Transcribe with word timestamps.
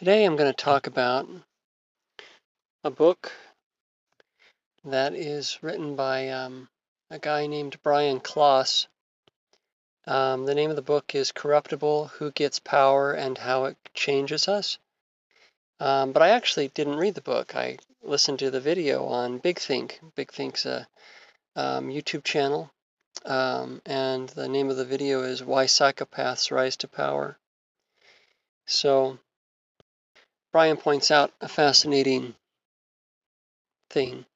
Today 0.00 0.24
I'm 0.24 0.36
going 0.36 0.50
to 0.50 0.56
talk 0.56 0.86
about 0.86 1.28
a 2.82 2.90
book 2.90 3.32
that 4.82 5.12
is 5.12 5.58
written 5.62 5.94
by 5.94 6.30
um, 6.30 6.70
a 7.10 7.18
guy 7.18 7.46
named 7.46 7.76
Brian 7.82 8.18
Klaas. 8.18 8.86
Um, 10.06 10.46
the 10.46 10.54
name 10.54 10.70
of 10.70 10.76
the 10.76 10.80
book 10.80 11.14
is 11.14 11.32
Corruptible 11.32 12.06
Who 12.12 12.30
Gets 12.30 12.60
Power 12.60 13.12
and 13.12 13.36
How 13.36 13.66
It 13.66 13.76
Changes 13.92 14.48
Us. 14.48 14.78
Um, 15.80 16.12
but 16.12 16.22
I 16.22 16.30
actually 16.30 16.68
didn't 16.68 16.96
read 16.96 17.14
the 17.14 17.20
book. 17.20 17.54
I 17.54 17.76
listened 18.00 18.38
to 18.38 18.50
the 18.50 18.58
video 18.58 19.04
on 19.04 19.36
Big 19.36 19.58
Think. 19.58 20.00
Big 20.14 20.32
Think's 20.32 20.64
a 20.64 20.88
um, 21.56 21.88
YouTube 21.88 22.24
channel. 22.24 22.70
Um, 23.26 23.82
and 23.84 24.30
the 24.30 24.48
name 24.48 24.70
of 24.70 24.78
the 24.78 24.86
video 24.86 25.24
is 25.24 25.44
Why 25.44 25.66
Psychopaths 25.66 26.50
Rise 26.50 26.78
to 26.78 26.88
Power. 26.88 27.36
So, 28.64 29.18
Brian 30.52 30.76
points 30.76 31.12
out 31.12 31.32
a 31.40 31.48
fascinating 31.48 32.34
thing, 33.88 34.26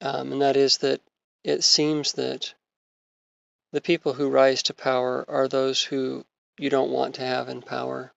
um, 0.00 0.30
and 0.32 0.42
that 0.42 0.56
is 0.56 0.78
that 0.78 1.00
it 1.42 1.64
seems 1.64 2.12
that 2.12 2.54
the 3.72 3.80
people 3.80 4.12
who 4.12 4.28
rise 4.28 4.62
to 4.62 4.74
power 4.74 5.24
are 5.28 5.48
those 5.48 5.82
who 5.82 6.24
you 6.58 6.70
don't 6.70 6.92
want 6.92 7.16
to 7.16 7.22
have 7.22 7.48
in 7.48 7.60
power. 7.60 8.12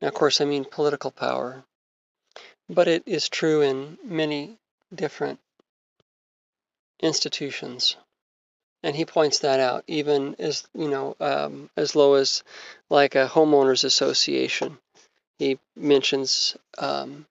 Now, 0.00 0.08
of 0.08 0.14
course, 0.14 0.40
I 0.40 0.44
mean 0.44 0.64
political 0.64 1.10
power, 1.10 1.64
but 2.68 2.86
it 2.86 3.02
is 3.06 3.28
true 3.28 3.62
in 3.62 3.98
many 4.04 4.56
different 4.94 5.40
institutions. 7.00 7.96
And 8.84 8.94
he 8.94 9.04
points 9.04 9.40
that 9.40 9.58
out, 9.58 9.82
even 9.88 10.36
as 10.38 10.68
you 10.74 10.88
know, 10.88 11.16
um, 11.18 11.70
as 11.76 11.96
low 11.96 12.14
as 12.14 12.44
like 12.88 13.16
a 13.16 13.26
homeowners 13.26 13.82
association 13.82 14.78
he 15.38 15.58
mentions 15.76 16.56
um, 16.78 17.26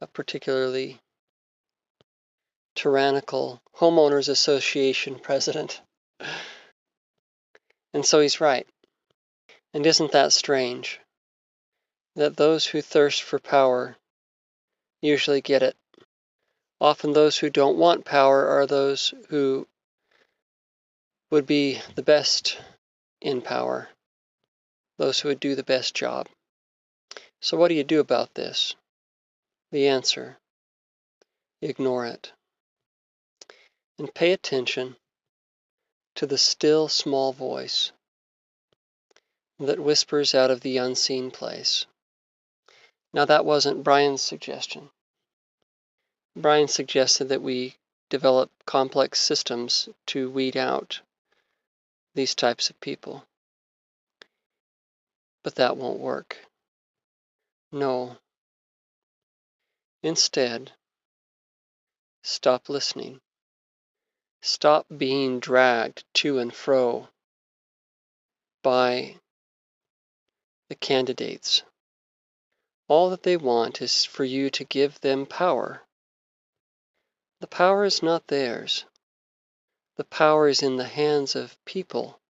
a 0.00 0.06
particularly 0.06 0.98
tyrannical 2.74 3.60
homeowners 3.76 4.28
association 4.28 5.18
president. 5.18 5.80
And 7.94 8.04
so 8.04 8.20
he's 8.20 8.40
right. 8.40 8.66
And 9.74 9.86
isn't 9.86 10.12
that 10.12 10.32
strange? 10.32 11.00
That 12.16 12.36
those 12.36 12.66
who 12.66 12.82
thirst 12.82 13.22
for 13.22 13.38
power 13.38 13.96
usually 15.00 15.40
get 15.40 15.62
it. 15.62 15.76
Often 16.80 17.12
those 17.12 17.38
who 17.38 17.48
don't 17.48 17.78
want 17.78 18.04
power 18.04 18.48
are 18.48 18.66
those 18.66 19.14
who 19.28 19.68
would 21.30 21.46
be 21.46 21.80
the 21.94 22.02
best 22.02 22.58
in 23.20 23.40
power, 23.40 23.88
those 24.98 25.20
who 25.20 25.28
would 25.28 25.40
do 25.40 25.54
the 25.54 25.62
best 25.62 25.94
job. 25.94 26.28
So, 27.44 27.56
what 27.56 27.68
do 27.68 27.74
you 27.74 27.82
do 27.82 27.98
about 27.98 28.34
this? 28.34 28.76
The 29.72 29.88
answer 29.88 30.38
ignore 31.60 32.06
it. 32.06 32.32
And 33.98 34.14
pay 34.14 34.32
attention 34.32 34.94
to 36.14 36.24
the 36.24 36.38
still 36.38 36.88
small 36.88 37.32
voice 37.32 37.90
that 39.58 39.80
whispers 39.80 40.36
out 40.36 40.52
of 40.52 40.60
the 40.60 40.76
unseen 40.76 41.32
place. 41.32 41.84
Now, 43.12 43.24
that 43.24 43.44
wasn't 43.44 43.82
Brian's 43.82 44.22
suggestion. 44.22 44.90
Brian 46.36 46.68
suggested 46.68 47.24
that 47.24 47.42
we 47.42 47.74
develop 48.08 48.52
complex 48.66 49.18
systems 49.18 49.88
to 50.06 50.30
weed 50.30 50.56
out 50.56 51.00
these 52.14 52.36
types 52.36 52.70
of 52.70 52.80
people. 52.80 53.26
But 55.42 55.56
that 55.56 55.76
won't 55.76 55.98
work. 55.98 56.46
No. 57.74 58.18
Instead, 60.02 60.72
stop 62.22 62.68
listening. 62.68 63.22
Stop 64.42 64.84
being 64.94 65.40
dragged 65.40 66.04
to 66.14 66.38
and 66.38 66.54
fro 66.54 67.08
by 68.62 69.18
the 70.68 70.74
candidates. 70.74 71.62
All 72.88 73.08
that 73.08 73.22
they 73.22 73.38
want 73.38 73.80
is 73.80 74.04
for 74.04 74.24
you 74.24 74.50
to 74.50 74.64
give 74.64 75.00
them 75.00 75.24
power. 75.24 75.82
The 77.40 77.46
power 77.46 77.86
is 77.86 78.02
not 78.02 78.26
theirs. 78.26 78.84
The 79.96 80.04
power 80.04 80.46
is 80.46 80.62
in 80.62 80.76
the 80.76 80.88
hands 80.88 81.34
of 81.34 81.56
people. 81.64 82.20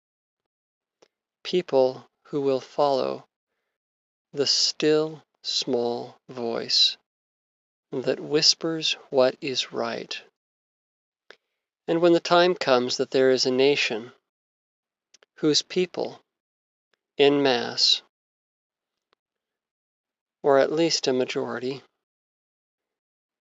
People 1.42 2.08
who 2.26 2.40
will 2.40 2.60
follow 2.60 3.26
the 4.32 4.46
still 4.46 5.24
small 5.42 6.16
voice 6.28 6.96
that 7.90 8.20
whispers 8.20 8.92
what 9.10 9.36
is 9.40 9.72
right. 9.72 10.22
And 11.86 12.00
when 12.00 12.12
the 12.12 12.20
time 12.20 12.54
comes 12.54 12.96
that 12.96 13.10
there 13.10 13.30
is 13.30 13.44
a 13.44 13.50
nation 13.50 14.12
whose 15.36 15.62
people, 15.62 16.22
in 17.16 17.42
mass, 17.42 18.02
or 20.42 20.58
at 20.58 20.72
least 20.72 21.06
a 21.06 21.12
majority, 21.12 21.82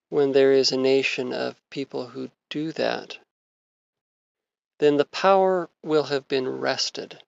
when 0.08 0.32
there 0.32 0.52
is 0.52 0.72
a 0.72 0.76
nation 0.76 1.32
of 1.32 1.56
people 1.70 2.08
who 2.08 2.30
do 2.50 2.72
that, 2.72 3.18
then 4.78 4.96
the 4.96 5.04
power 5.06 5.70
will 5.82 6.04
have 6.04 6.26
been 6.28 6.48
wrested 6.48 7.22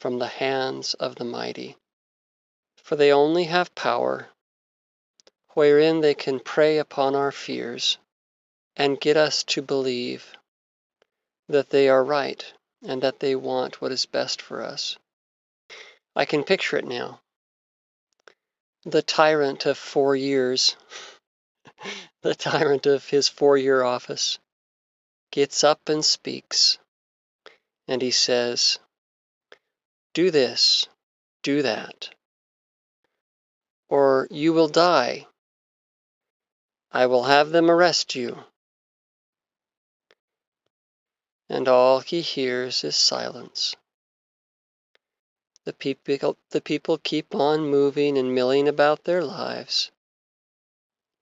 from 0.00 0.18
the 0.18 0.26
hands 0.26 0.94
of 0.94 1.16
the 1.16 1.24
mighty 1.24 1.76
for 2.88 2.96
they 2.96 3.12
only 3.12 3.44
have 3.44 3.74
power 3.74 4.30
wherein 5.48 6.00
they 6.00 6.14
can 6.14 6.40
prey 6.40 6.78
upon 6.78 7.14
our 7.14 7.30
fears 7.30 7.98
and 8.76 8.98
get 8.98 9.14
us 9.14 9.44
to 9.44 9.60
believe 9.60 10.32
that 11.50 11.68
they 11.68 11.90
are 11.90 12.02
right 12.02 12.54
and 12.82 13.02
that 13.02 13.20
they 13.20 13.36
want 13.36 13.82
what 13.82 13.92
is 13.92 14.06
best 14.06 14.40
for 14.40 14.62
us. 14.62 14.96
I 16.16 16.24
can 16.24 16.44
picture 16.44 16.78
it 16.78 16.86
now. 16.86 17.20
The 18.84 19.02
tyrant 19.02 19.66
of 19.66 19.76
four 19.76 20.16
years, 20.16 20.74
the 22.22 22.34
tyrant 22.34 22.86
of 22.86 23.06
his 23.06 23.28
four 23.28 23.58
year 23.58 23.82
office, 23.82 24.38
gets 25.30 25.62
up 25.62 25.90
and 25.90 26.02
speaks, 26.02 26.78
and 27.86 28.00
he 28.00 28.12
says, 28.12 28.78
Do 30.14 30.30
this, 30.30 30.88
do 31.42 31.60
that 31.60 32.14
or 33.88 34.28
you 34.30 34.52
will 34.52 34.68
die. 34.68 35.26
I 36.90 37.06
will 37.06 37.24
have 37.24 37.50
them 37.50 37.70
arrest 37.70 38.14
you. 38.14 38.44
And 41.48 41.68
all 41.68 42.00
he 42.00 42.20
hears 42.20 42.84
is 42.84 42.96
silence. 42.96 43.74
The 45.64 45.72
people, 45.72 46.36
the 46.50 46.60
people 46.60 46.98
keep 46.98 47.34
on 47.34 47.68
moving 47.68 48.16
and 48.16 48.34
milling 48.34 48.68
about 48.68 49.04
their 49.04 49.22
lives, 49.22 49.90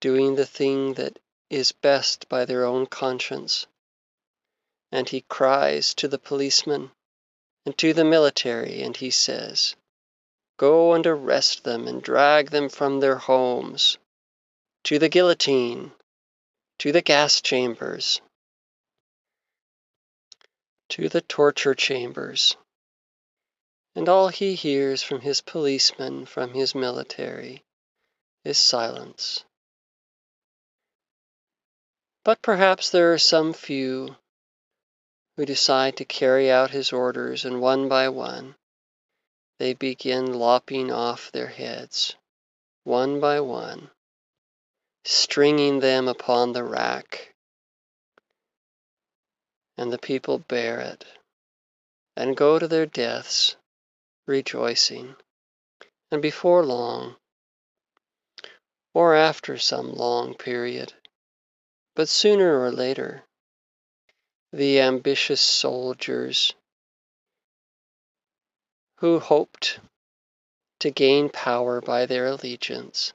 doing 0.00 0.34
the 0.34 0.46
thing 0.46 0.94
that 0.94 1.18
is 1.50 1.72
best 1.72 2.28
by 2.28 2.44
their 2.44 2.64
own 2.64 2.86
conscience. 2.86 3.66
And 4.92 5.08
he 5.08 5.22
cries 5.22 5.94
to 5.94 6.08
the 6.08 6.18
policeman 6.18 6.92
and 7.64 7.76
to 7.78 7.92
the 7.92 8.04
military, 8.04 8.82
and 8.82 8.96
he 8.96 9.10
says, 9.10 9.74
Go 10.58 10.94
and 10.94 11.06
arrest 11.06 11.64
them 11.64 11.86
and 11.86 12.02
drag 12.02 12.50
them 12.50 12.68
from 12.68 13.00
their 13.00 13.16
homes 13.16 13.98
to 14.84 14.98
the 14.98 15.08
guillotine, 15.08 15.92
to 16.78 16.92
the 16.92 17.02
gas 17.02 17.40
chambers, 17.40 18.20
to 20.88 21.08
the 21.08 21.20
torture 21.20 21.74
chambers. 21.74 22.56
And 23.94 24.08
all 24.08 24.28
he 24.28 24.54
hears 24.54 25.02
from 25.02 25.20
his 25.20 25.40
policemen, 25.40 26.26
from 26.26 26.54
his 26.54 26.74
military, 26.74 27.64
is 28.44 28.58
silence. 28.58 29.44
But 32.24 32.42
perhaps 32.42 32.90
there 32.90 33.12
are 33.12 33.18
some 33.18 33.52
few 33.52 34.16
who 35.36 35.44
decide 35.44 35.96
to 35.96 36.04
carry 36.04 36.50
out 36.50 36.70
his 36.70 36.92
orders, 36.92 37.44
and 37.44 37.60
one 37.60 37.88
by 37.88 38.08
one, 38.08 38.56
they 39.58 39.72
begin 39.72 40.32
lopping 40.34 40.90
off 40.92 41.32
their 41.32 41.48
heads, 41.48 42.14
one 42.84 43.20
by 43.20 43.40
one, 43.40 43.90
stringing 45.04 45.80
them 45.80 46.08
upon 46.08 46.52
the 46.52 46.64
rack. 46.64 47.34
And 49.78 49.92
the 49.92 49.98
people 49.98 50.38
bear 50.38 50.80
it 50.80 51.04
and 52.16 52.36
go 52.36 52.58
to 52.58 52.66
their 52.66 52.86
deaths 52.86 53.56
rejoicing. 54.26 55.16
And 56.10 56.22
before 56.22 56.64
long, 56.64 57.16
or 58.94 59.14
after 59.14 59.58
some 59.58 59.92
long 59.92 60.34
period, 60.34 60.94
but 61.94 62.08
sooner 62.08 62.60
or 62.60 62.70
later, 62.70 63.24
the 64.52 64.80
ambitious 64.80 65.40
soldiers 65.40 66.54
who 68.96 69.18
hoped 69.18 69.78
to 70.80 70.90
gain 70.90 71.28
power 71.28 71.80
by 71.80 72.06
their 72.06 72.26
allegiance, 72.26 73.12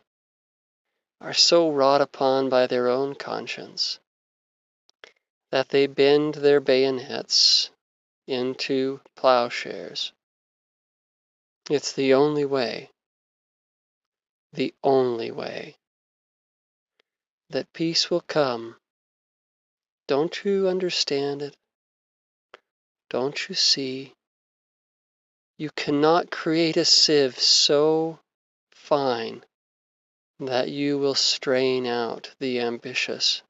are 1.19 1.33
so 1.33 1.69
wrought 1.69 2.01
upon 2.01 2.49
by 2.49 2.67
their 2.67 2.87
own 2.87 3.15
conscience 3.15 3.99
that 5.51 5.69
they 5.69 5.85
bend 5.85 6.35
their 6.35 6.59
bayonets 6.59 7.69
into 8.27 8.99
plowshares. 9.15 10.13
It's 11.69 11.93
the 11.93 12.13
only 12.13 12.45
way, 12.45 12.89
the 14.53 14.73
only 14.83 15.29
way 15.31 15.75
that 17.49 17.73
peace 17.73 18.09
will 18.09 18.21
come. 18.21 18.77
Don't 20.07 20.43
you 20.43 20.67
understand 20.67 21.41
it? 21.41 21.55
Don't 23.09 23.49
you 23.49 23.55
see? 23.55 24.13
You 25.61 25.69
cannot 25.69 26.31
create 26.31 26.75
a 26.75 26.85
sieve 26.85 27.37
so 27.37 28.19
fine 28.71 29.45
that 30.39 30.69
you 30.69 30.97
will 30.97 31.13
strain 31.13 31.85
out 31.85 32.33
the 32.39 32.59
ambitious. 32.59 33.43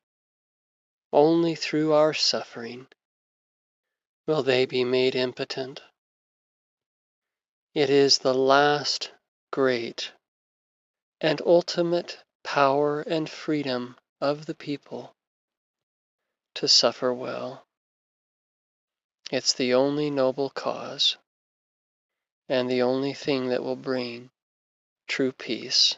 Only 1.14 1.56
through 1.56 1.94
our 1.94 2.14
suffering 2.14 2.88
will 4.28 4.44
they 4.44 4.66
be 4.66 4.84
made 4.84 5.16
impotent. 5.16 5.84
It 7.74 7.90
is 7.90 8.18
the 8.18 8.34
last 8.34 9.14
great 9.50 10.12
and 11.22 11.42
ultimate 11.46 12.26
power 12.44 13.00
and 13.00 13.30
freedom 13.30 13.98
of 14.20 14.48
the 14.48 14.56
people 14.56 15.16
to 16.56 16.68
suffer 16.68 17.14
well. 17.14 17.66
It's 19.32 19.54
the 19.54 19.74
only 19.74 20.10
noble 20.10 20.50
cause 20.50 21.16
and 22.52 22.70
the 22.70 22.82
only 22.82 23.14
thing 23.14 23.48
that 23.48 23.64
will 23.64 23.78
bring 23.78 24.30
true 25.08 25.32
peace. 25.32 25.96